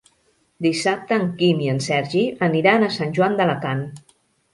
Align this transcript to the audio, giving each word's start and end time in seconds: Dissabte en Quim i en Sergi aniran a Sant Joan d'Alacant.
Dissabte 0.65 1.19
en 1.19 1.27
Quim 1.41 1.61
i 1.65 1.69
en 1.73 1.81
Sergi 1.87 2.23
aniran 2.47 2.87
a 2.87 2.91
Sant 2.97 3.13
Joan 3.19 3.37
d'Alacant. 3.41 3.85